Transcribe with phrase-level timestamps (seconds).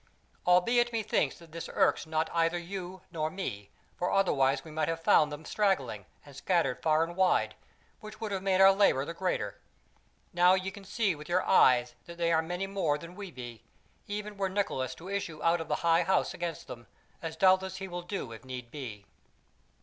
[0.47, 3.69] Albeit methinks that this irks not either you nor me;
[3.99, 7.53] for otherwise we might have found them straggling, and scattered far and wide,
[7.99, 9.59] which would have made our labour the greater.
[10.33, 13.61] Now ye can see with your eyes that they are many more than we be,
[14.07, 16.87] even were Nicholas to issue out of the High House against them,
[17.21, 19.05] as doubtless he will do if need be.